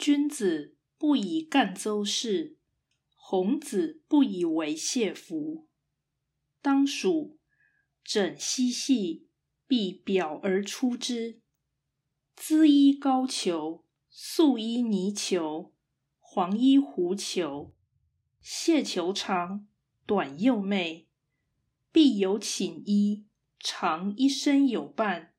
[0.00, 2.56] 君子不以干邹事，
[3.16, 5.68] 孔子不以为谢服。
[6.62, 7.38] 当属
[8.02, 9.28] 枕嬉戏，
[9.66, 11.42] 必表而出之。
[12.34, 15.74] 姿衣高裘，素衣泥裘，
[16.18, 17.74] 黄衣狐裘，
[18.40, 19.68] 谢裘长，
[20.06, 21.10] 短又媚，
[21.92, 23.26] 必有寝衣，
[23.58, 25.34] 长一身有伴。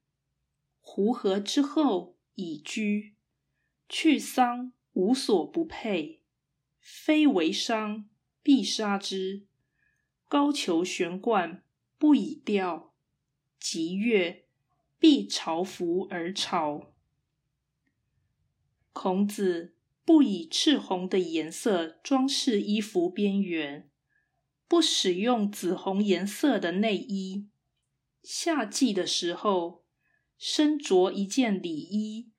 [0.80, 3.16] 胡合之后，以居。
[3.94, 6.22] 去丧无所不佩，
[6.80, 8.08] 非为伤，
[8.42, 9.46] 必杀之。
[10.30, 11.66] 高俅悬冠，
[11.98, 12.94] 不以吊；
[13.60, 14.46] 吉月，
[14.98, 16.94] 必朝服而朝。
[18.94, 23.90] 孔子不以赤红的颜色装饰衣服边缘，
[24.70, 27.50] 不使用紫红颜色的内衣。
[28.24, 29.84] 夏季的时候，
[30.38, 32.31] 身着一件里衣。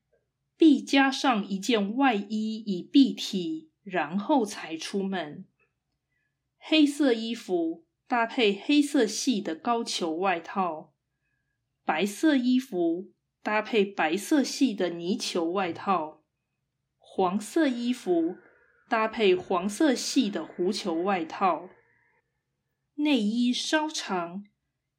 [0.63, 5.45] 必加上一件外衣以蔽体，然后才出门。
[6.57, 10.95] 黑色衣服搭配黑色系的高球外套，
[11.85, 13.11] 白色衣服
[13.43, 16.23] 搭配白色系的泥球外套，
[16.97, 18.37] 黄色衣服
[18.89, 21.71] 搭配黄色系的狐球外套。
[22.95, 24.45] 内衣稍长，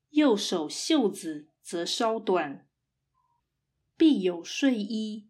[0.10, 2.68] 右手袖子则稍短。
[3.96, 5.30] 必有睡衣。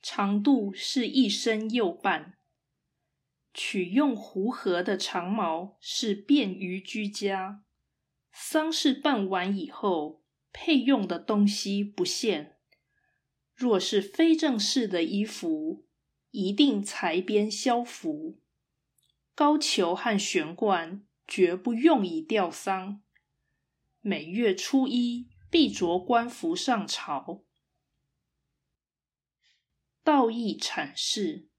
[0.00, 2.38] 长度是一身右半，
[3.52, 7.64] 取用狐合的长毛是便于居家。
[8.32, 12.56] 丧事办完以后，配用的东西不限。
[13.54, 15.84] 若是非正式的衣服，
[16.30, 18.38] 一定裁边消服。
[19.34, 23.02] 高俅和悬冠绝不用以吊丧。
[24.00, 27.44] 每月初一必着官服上朝。
[30.08, 31.50] 道义阐释。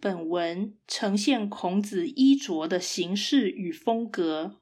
[0.00, 4.60] 本文呈现孔子衣着的形式与风格，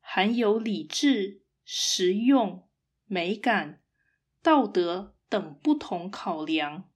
[0.00, 2.68] 含有礼制、实用、
[3.04, 3.84] 美感、
[4.42, 6.90] 道德等不同考量。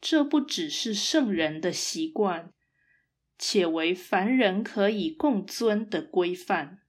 [0.00, 2.54] 这不只是圣人的习惯，
[3.36, 6.82] 且为凡人可以共尊的规范。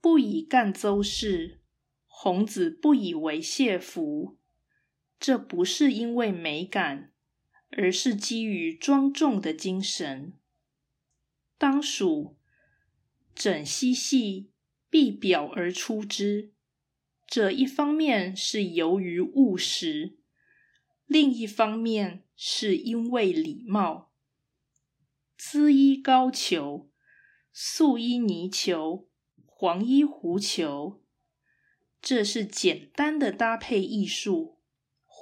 [0.00, 1.60] 不以干邹事，
[2.06, 4.38] 孔子不以为谢服。
[5.22, 7.12] 这不是因为美感，
[7.70, 10.32] 而是基于庄重的精神。
[11.56, 12.36] 当属
[13.32, 14.50] 枕嬉戏，
[14.90, 16.52] 必表而出之。
[17.24, 20.18] 这一方面是由于务实，
[21.06, 24.10] 另一方面是因为礼貌。
[25.38, 26.90] 姿衣高裘，
[27.52, 29.08] 素衣泥裘，
[29.46, 31.04] 黄衣狐裘，
[32.00, 34.51] 这是简单的搭配艺术。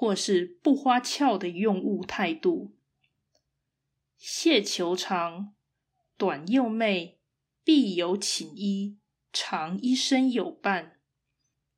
[0.00, 2.75] 或是不花俏的用物态度。
[4.16, 5.55] 谢裘长，
[6.16, 7.21] 短又媚，
[7.62, 8.99] 必有寝衣，
[9.31, 11.03] 长一身有伴。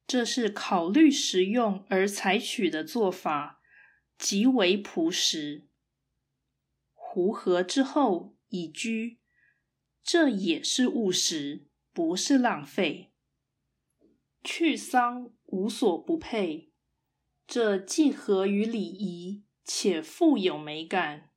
[0.06, 3.60] 这是考虑实用而采取的做法，
[4.16, 5.66] 极为朴实。
[6.92, 9.18] 胡合之后以居，
[10.00, 13.12] 这也是务实，不是浪费。
[14.44, 16.71] 去丧无所不配。
[17.46, 21.30] 这既合于礼仪，且富有美感。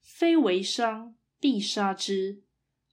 [0.00, 2.44] 非为商，必杀之。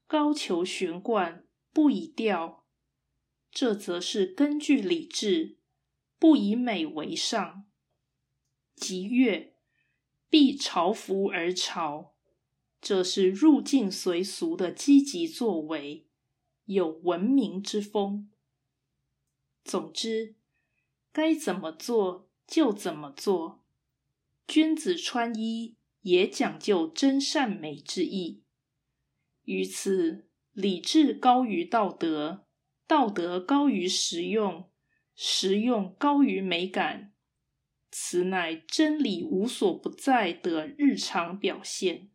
[0.07, 2.65] 高俅悬冠，不以吊。
[3.51, 5.57] 这则是根据礼制，
[6.17, 7.65] 不以美为上。
[8.75, 9.55] 吉乐，
[10.29, 12.15] 必朝服而朝。
[12.79, 16.07] 这是入境随俗的积极作为，
[16.65, 18.31] 有文明之风。
[19.63, 20.35] 总之。
[21.17, 23.65] 该怎么做就怎么做。
[24.45, 28.43] 君子穿衣也讲究真善美之意。
[29.41, 32.45] 于此，理智高于道德，
[32.85, 34.69] 道德高于实用，
[35.15, 37.15] 实用高于美感。
[37.89, 42.11] 此乃真理无所不在的日常表现。